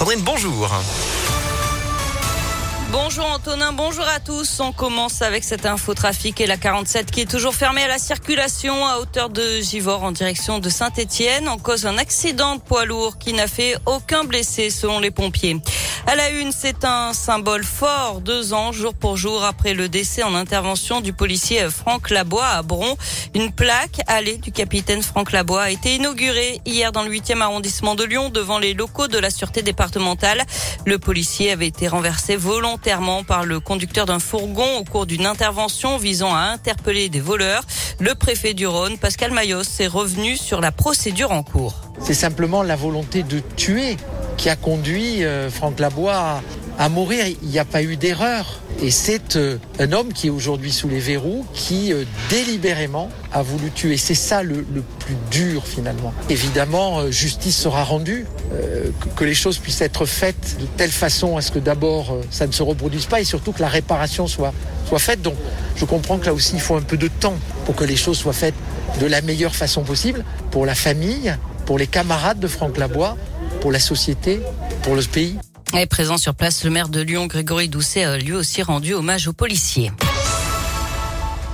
Sandrine, 0.00 0.22
bonjour. 0.22 0.66
Bonjour 2.90 3.26
Antonin, 3.26 3.72
bonjour 3.74 4.06
à 4.08 4.18
tous. 4.18 4.58
On 4.60 4.72
commence 4.72 5.20
avec 5.20 5.44
cette 5.44 5.66
infotrafic 5.66 6.40
et 6.40 6.46
la 6.46 6.56
47 6.56 7.10
qui 7.10 7.20
est 7.20 7.30
toujours 7.30 7.54
fermée 7.54 7.82
à 7.82 7.88
la 7.88 7.98
circulation 7.98 8.86
à 8.86 8.96
hauteur 8.96 9.28
de 9.28 9.60
Givors 9.60 10.02
en 10.02 10.12
direction 10.12 10.58
de 10.58 10.70
Saint-Étienne 10.70 11.50
en 11.50 11.58
cause 11.58 11.82
d'un 11.82 11.98
accident 11.98 12.56
de 12.56 12.62
poids 12.62 12.86
lourd 12.86 13.18
qui 13.18 13.34
n'a 13.34 13.46
fait 13.46 13.76
aucun 13.84 14.24
blessé 14.24 14.70
selon 14.70 15.00
les 15.00 15.10
pompiers. 15.10 15.58
À 16.10 16.16
la 16.16 16.30
une, 16.30 16.50
c'est 16.50 16.84
un 16.84 17.12
symbole 17.12 17.62
fort, 17.62 18.20
deux 18.20 18.52
ans 18.52 18.72
jour 18.72 18.94
pour 18.94 19.16
jour 19.16 19.44
après 19.44 19.74
le 19.74 19.88
décès 19.88 20.24
en 20.24 20.34
intervention 20.34 21.00
du 21.00 21.12
policier 21.12 21.70
Franck 21.70 22.10
Labois 22.10 22.48
à 22.48 22.62
Bron. 22.62 22.96
Une 23.32 23.52
plaque 23.52 24.00
allée 24.08 24.36
du 24.38 24.50
capitaine 24.50 25.04
Franck 25.04 25.30
Labois 25.30 25.62
a 25.62 25.70
été 25.70 25.94
inaugurée 25.94 26.60
hier 26.66 26.90
dans 26.90 27.04
le 27.04 27.12
8e 27.12 27.40
arrondissement 27.42 27.94
de 27.94 28.02
Lyon 28.02 28.28
devant 28.28 28.58
les 28.58 28.74
locaux 28.74 29.06
de 29.06 29.18
la 29.18 29.30
sûreté 29.30 29.62
départementale. 29.62 30.42
Le 30.84 30.98
policier 30.98 31.52
avait 31.52 31.68
été 31.68 31.86
renversé 31.86 32.34
volontairement 32.34 33.22
par 33.22 33.44
le 33.44 33.60
conducteur 33.60 34.06
d'un 34.06 34.18
fourgon 34.18 34.78
au 34.78 34.82
cours 34.82 35.06
d'une 35.06 35.26
intervention 35.26 35.96
visant 35.96 36.34
à 36.34 36.40
interpeller 36.40 37.08
des 37.08 37.20
voleurs. 37.20 37.62
Le 38.00 38.16
préfet 38.16 38.52
du 38.52 38.66
Rhône, 38.66 38.98
Pascal 38.98 39.30
Mayos, 39.30 39.62
est 39.78 39.86
revenu 39.86 40.36
sur 40.36 40.60
la 40.60 40.72
procédure 40.72 41.30
en 41.30 41.44
cours. 41.44 41.74
C'est 42.00 42.14
simplement 42.14 42.64
la 42.64 42.74
volonté 42.74 43.22
de 43.22 43.38
tuer 43.56 43.96
qui 44.40 44.48
a 44.48 44.56
conduit 44.56 45.22
euh, 45.22 45.50
Franck 45.50 45.78
Labois 45.78 46.40
à, 46.78 46.88
mourir. 46.88 47.26
Il 47.42 47.48
n'y 47.50 47.58
a 47.58 47.66
pas 47.66 47.82
eu 47.82 47.96
d'erreur. 47.96 48.60
Et 48.82 48.90
c'est 48.90 49.36
euh, 49.36 49.58
un 49.78 49.92
homme 49.92 50.14
qui 50.14 50.28
est 50.28 50.30
aujourd'hui 50.30 50.72
sous 50.72 50.88
les 50.88 50.98
verrous, 50.98 51.44
qui 51.52 51.92
euh, 51.92 52.04
délibérément 52.30 53.10
a 53.34 53.42
voulu 53.42 53.70
tuer. 53.70 53.98
C'est 53.98 54.14
ça 54.14 54.42
le, 54.42 54.64
plus 54.98 55.16
dur 55.30 55.66
finalement. 55.66 56.14
Évidemment, 56.30 57.10
justice 57.10 57.56
sera 57.56 57.84
rendue, 57.84 58.24
que 59.14 59.24
les 59.24 59.34
choses 59.34 59.58
puissent 59.58 59.82
être 59.82 60.06
faites 60.06 60.56
de 60.58 60.64
telle 60.76 60.90
façon 60.90 61.36
à 61.36 61.42
ce 61.42 61.52
que 61.52 61.58
d'abord 61.58 62.16
ça 62.30 62.46
ne 62.46 62.52
se 62.52 62.62
reproduise 62.62 63.06
pas 63.06 63.20
et 63.20 63.24
surtout 63.24 63.52
que 63.52 63.60
la 63.60 63.68
réparation 63.68 64.26
soit, 64.26 64.52
soit 64.88 64.98
faite. 64.98 65.22
Donc 65.22 65.34
je 65.76 65.84
comprends 65.84 66.18
que 66.18 66.26
là 66.26 66.34
aussi 66.34 66.54
il 66.54 66.60
faut 66.60 66.76
un 66.76 66.82
peu 66.82 66.96
de 66.96 67.08
temps 67.08 67.36
pour 67.66 67.76
que 67.76 67.84
les 67.84 67.96
choses 67.96 68.18
soient 68.18 68.32
faites 68.32 68.54
de 69.00 69.06
la 69.06 69.20
meilleure 69.20 69.54
façon 69.54 69.82
possible 69.82 70.24
pour 70.50 70.66
la 70.66 70.74
famille, 70.74 71.34
pour 71.66 71.78
les 71.78 71.86
camarades 71.86 72.40
de 72.40 72.48
Franck 72.48 72.78
Labois 72.78 73.16
pour 73.60 73.72
la 73.72 73.80
société, 73.80 74.40
pour 74.82 74.94
le 74.94 75.02
pays. 75.02 75.38
Et 75.78 75.86
présent 75.86 76.16
sur 76.16 76.34
place, 76.34 76.64
le 76.64 76.70
maire 76.70 76.88
de 76.88 77.00
Lyon, 77.00 77.26
Grégory 77.26 77.68
Doucet, 77.68 78.04
a 78.04 78.18
lui 78.18 78.32
aussi 78.32 78.62
rendu 78.62 78.94
hommage 78.94 79.28
aux 79.28 79.32
policiers. 79.32 79.92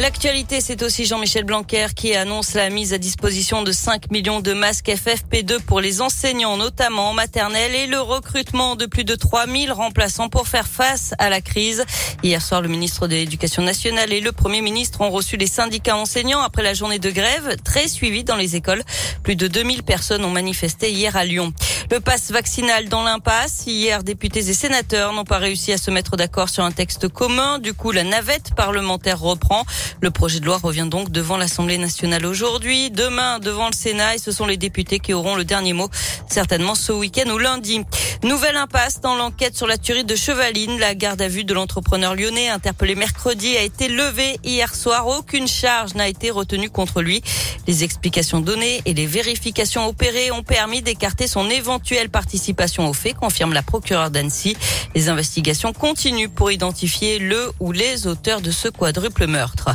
L'actualité, 0.00 0.60
c'est 0.62 0.82
aussi 0.82 1.04
Jean-Michel 1.04 1.44
Blanquer 1.44 1.88
qui 1.94 2.14
annonce 2.14 2.54
la 2.54 2.70
mise 2.70 2.94
à 2.94 2.98
disposition 2.98 3.62
de 3.62 3.70
5 3.70 4.10
millions 4.10 4.40
de 4.40 4.54
masques 4.54 4.88
FFP2 4.88 5.60
pour 5.60 5.80
les 5.80 6.00
enseignants, 6.00 6.56
notamment 6.56 7.10
en 7.10 7.12
maternelle, 7.12 7.74
et 7.74 7.86
le 7.86 8.00
recrutement 8.00 8.76
de 8.76 8.86
plus 8.86 9.04
de 9.04 9.14
3000 9.14 9.72
remplaçants 9.72 10.28
pour 10.28 10.48
faire 10.48 10.66
face 10.66 11.12
à 11.18 11.28
la 11.28 11.40
crise. 11.40 11.84
Hier 12.22 12.40
soir, 12.40 12.62
le 12.62 12.68
ministre 12.68 13.08
de 13.08 13.14
l'Éducation 13.14 13.62
nationale 13.62 14.12
et 14.12 14.20
le 14.20 14.32
Premier 14.32 14.62
ministre 14.62 15.02
ont 15.02 15.10
reçu 15.10 15.36
les 15.36 15.48
syndicats 15.48 15.96
enseignants 15.96 16.40
après 16.40 16.62
la 16.62 16.72
journée 16.72 16.98
de 16.98 17.10
grève, 17.10 17.56
très 17.62 17.86
suivie 17.86 18.24
dans 18.24 18.36
les 18.36 18.56
écoles. 18.56 18.82
Plus 19.22 19.36
de 19.36 19.48
2000 19.48 19.82
personnes 19.82 20.24
ont 20.24 20.30
manifesté 20.30 20.90
hier 20.92 21.14
à 21.14 21.24
Lyon. 21.24 21.52
Le 21.90 21.98
passe 21.98 22.30
vaccinal 22.30 22.88
dans 22.88 23.02
l'impasse. 23.02 23.64
Hier, 23.66 24.04
députés 24.04 24.48
et 24.48 24.54
sénateurs 24.54 25.12
n'ont 25.12 25.24
pas 25.24 25.38
réussi 25.38 25.72
à 25.72 25.76
se 25.76 25.90
mettre 25.90 26.16
d'accord 26.16 26.48
sur 26.48 26.62
un 26.62 26.70
texte 26.70 27.08
commun. 27.08 27.58
Du 27.58 27.74
coup, 27.74 27.90
la 27.90 28.04
navette 28.04 28.54
parlementaire 28.54 29.18
reprend. 29.18 29.64
Le 30.00 30.12
projet 30.12 30.38
de 30.38 30.44
loi 30.44 30.58
revient 30.62 30.86
donc 30.88 31.10
devant 31.10 31.36
l'Assemblée 31.36 31.78
nationale 31.78 32.24
aujourd'hui, 32.26 32.92
demain 32.92 33.40
devant 33.40 33.66
le 33.66 33.74
Sénat 33.74 34.14
et 34.14 34.18
ce 34.18 34.30
sont 34.30 34.46
les 34.46 34.56
députés 34.56 35.00
qui 35.00 35.12
auront 35.12 35.34
le 35.34 35.44
dernier 35.44 35.72
mot, 35.72 35.90
certainement 36.28 36.76
ce 36.76 36.92
week-end 36.92 37.28
ou 37.28 37.38
lundi. 37.38 37.80
Nouvelle 38.22 38.58
impasse 38.58 39.00
dans 39.00 39.14
l'enquête 39.14 39.56
sur 39.56 39.66
la 39.66 39.78
tuerie 39.78 40.04
de 40.04 40.14
Chevaline. 40.14 40.78
La 40.78 40.94
garde 40.94 41.22
à 41.22 41.28
vue 41.28 41.44
de 41.44 41.54
l'entrepreneur 41.54 42.14
lyonnais 42.14 42.50
interpellé 42.50 42.94
mercredi 42.94 43.56
a 43.56 43.62
été 43.62 43.88
levée 43.88 44.36
hier 44.44 44.74
soir. 44.74 45.06
Aucune 45.06 45.48
charge 45.48 45.94
n'a 45.94 46.06
été 46.06 46.30
retenue 46.30 46.68
contre 46.68 47.00
lui. 47.00 47.22
Les 47.66 47.82
explications 47.82 48.40
données 48.40 48.82
et 48.84 48.92
les 48.92 49.06
vérifications 49.06 49.86
opérées 49.86 50.30
ont 50.32 50.42
permis 50.42 50.82
d'écarter 50.82 51.26
son 51.26 51.48
éventuelle 51.48 52.10
participation 52.10 52.88
au 52.88 52.92
fait, 52.92 53.14
confirme 53.14 53.54
la 53.54 53.62
procureure 53.62 54.10
d'Annecy. 54.10 54.54
Les 54.94 55.08
investigations 55.08 55.72
continuent 55.72 56.28
pour 56.28 56.52
identifier 56.52 57.18
le 57.18 57.50
ou 57.58 57.72
les 57.72 58.06
auteurs 58.06 58.42
de 58.42 58.50
ce 58.50 58.68
quadruple 58.68 59.28
meurtre. 59.28 59.70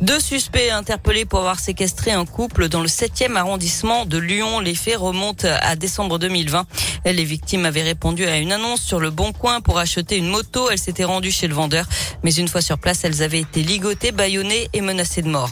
Deux 0.00 0.20
suspects 0.20 0.70
interpellés 0.70 1.26
pour 1.26 1.40
avoir 1.40 1.60
séquestré 1.60 2.12
un 2.12 2.24
couple 2.24 2.68
dans 2.68 2.80
le 2.80 2.88
7e 2.88 3.36
arrondissement 3.36 4.06
de 4.06 4.16
Lyon. 4.16 4.60
Les 4.60 4.74
faits 4.74 4.96
remontent 4.96 5.46
à 5.60 5.76
décembre 5.76 6.18
2020. 6.18 6.66
Les 7.04 7.24
victimes 7.24 7.64
avaient 7.64 7.82
répondu 7.82 8.26
à 8.26 8.38
une 8.38 8.52
annonce 8.52 8.82
sur 8.82 9.00
le 9.00 9.10
bon 9.10 9.32
coin 9.32 9.60
pour 9.60 9.78
acheter 9.78 10.16
une 10.16 10.28
moto. 10.28 10.70
Elles 10.70 10.78
s'étaient 10.78 11.04
rendues 11.04 11.30
chez 11.30 11.48
le 11.48 11.54
vendeur. 11.54 11.86
Mais 12.22 12.34
une 12.34 12.48
fois 12.48 12.60
sur 12.60 12.78
place, 12.78 13.04
elles 13.04 13.22
avaient 13.22 13.40
été 13.40 13.62
ligotées, 13.62 14.12
bâillonnées 14.12 14.68
et 14.72 14.80
menacées 14.80 15.22
de 15.22 15.28
mort. 15.28 15.50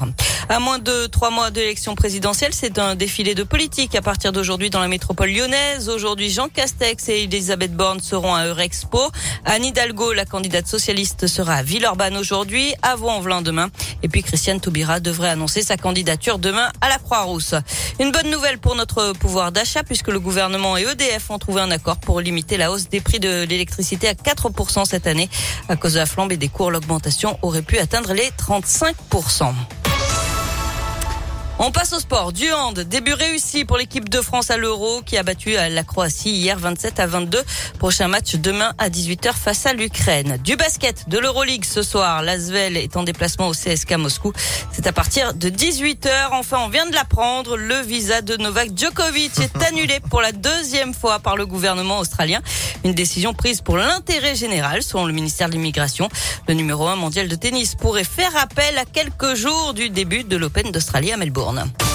À 0.50 0.60
moins 0.60 0.78
de 0.78 1.06
trois 1.06 1.30
mois 1.30 1.50
de 1.50 1.60
l'élection 1.60 1.94
présidentielle, 1.94 2.54
c'est 2.54 2.78
un 2.78 2.94
défilé 2.94 3.34
de 3.34 3.42
politique 3.42 3.94
à 3.94 4.02
partir 4.02 4.32
d'aujourd'hui 4.32 4.70
dans 4.70 4.80
la 4.80 4.88
métropole 4.88 5.30
lyonnaise. 5.30 5.88
Aujourd'hui, 5.88 6.30
Jean 6.30 6.48
Castex 6.48 7.08
et 7.08 7.24
Elisabeth 7.24 7.74
Borne 7.74 8.00
seront 8.00 8.34
à 8.34 8.46
Eurexpo. 8.46 9.10
Anne 9.44 9.64
Hidalgo, 9.64 10.12
la 10.12 10.24
candidate 10.24 10.66
socialiste, 10.66 11.26
sera 11.26 11.54
à 11.54 11.62
Villeurbanne 11.62 12.16
aujourd'hui, 12.16 12.74
à 12.82 12.96
Vaux-en-Velin 12.96 13.42
demain. 13.42 13.68
Et 14.02 14.08
puis 14.08 14.22
Christiane 14.22 14.60
Taubira 14.60 15.00
devrait 15.00 15.30
annoncer 15.30 15.62
sa 15.62 15.76
candidature 15.76 16.38
demain 16.38 16.70
à 16.80 16.88
la 16.88 16.98
Croix-Rousse. 16.98 17.54
Une 18.00 18.10
bonne 18.10 18.30
nouvelle 18.30 18.58
pour 18.58 18.74
notre 18.74 19.12
pouvoir 19.12 19.52
d'achat 19.52 19.82
puisque 19.82 20.08
le 20.08 20.20
gouvernement 20.20 20.76
et 20.76 20.82
EDF 20.82 21.30
ont 21.30 21.37
trouvé 21.38 21.60
un 21.60 21.70
accord 21.70 21.96
pour 21.96 22.20
limiter 22.20 22.56
la 22.56 22.70
hausse 22.70 22.88
des 22.88 23.00
prix 23.00 23.20
de 23.20 23.44
l'électricité 23.44 24.08
à 24.08 24.12
4% 24.12 24.84
cette 24.84 25.06
année. 25.06 25.28
À 25.68 25.76
cause 25.76 25.94
de 25.94 25.98
la 25.98 26.06
flambée 26.06 26.36
des 26.36 26.48
cours, 26.48 26.70
l'augmentation 26.70 27.38
aurait 27.42 27.62
pu 27.62 27.78
atteindre 27.78 28.12
les 28.12 28.30
35%. 28.38 29.52
On 31.60 31.72
passe 31.72 31.92
au 31.92 31.98
sport. 31.98 32.32
Du 32.32 32.52
hand, 32.52 32.78
début 32.78 33.14
réussi 33.14 33.64
pour 33.64 33.78
l'équipe 33.78 34.08
de 34.08 34.20
France 34.20 34.52
à 34.52 34.56
l'Euro 34.56 35.02
qui 35.04 35.16
a 35.16 35.24
battu 35.24 35.54
la 35.54 35.82
Croatie 35.82 36.30
hier 36.30 36.56
27 36.56 37.00
à 37.00 37.06
22. 37.08 37.42
Prochain 37.80 38.06
match 38.06 38.36
demain 38.36 38.74
à 38.78 38.88
18h 38.88 39.32
face 39.32 39.66
à 39.66 39.72
l'Ukraine. 39.72 40.38
Du 40.44 40.54
basket 40.54 41.08
de 41.08 41.18
l'Euroleague 41.18 41.64
ce 41.64 41.82
soir. 41.82 42.22
L'Asvel 42.22 42.76
est 42.76 42.96
en 42.96 43.02
déplacement 43.02 43.48
au 43.48 43.54
CSK 43.54 43.96
Moscou. 43.98 44.32
C'est 44.70 44.86
à 44.86 44.92
partir 44.92 45.34
de 45.34 45.48
18h. 45.48 46.28
Enfin, 46.30 46.58
on 46.64 46.68
vient 46.68 46.86
de 46.86 46.94
l'apprendre. 46.94 47.56
Le 47.56 47.80
visa 47.80 48.22
de 48.22 48.36
Novak 48.36 48.78
Djokovic 48.78 49.40
est 49.40 49.62
annulé 49.68 49.98
pour 50.10 50.22
la 50.22 50.30
deuxième 50.30 50.94
fois 50.94 51.18
par 51.18 51.36
le 51.36 51.44
gouvernement 51.44 51.98
australien. 51.98 52.40
Une 52.84 52.92
décision 52.94 53.34
prise 53.34 53.62
pour 53.62 53.78
l'intérêt 53.78 54.36
général 54.36 54.84
selon 54.84 55.06
le 55.06 55.12
ministère 55.12 55.48
de 55.48 55.54
l'Immigration. 55.54 56.08
Le 56.46 56.54
numéro 56.54 56.86
un 56.86 56.96
mondial 56.96 57.26
de 57.26 57.34
tennis 57.34 57.74
pourrait 57.74 58.04
faire 58.04 58.36
appel 58.36 58.78
à 58.78 58.84
quelques 58.84 59.34
jours 59.34 59.74
du 59.74 59.90
début 59.90 60.22
de 60.22 60.36
l'Open 60.36 60.70
d'Australie 60.70 61.10
à 61.10 61.16
Melbourne. 61.16 61.47
telefonen. 61.48 61.87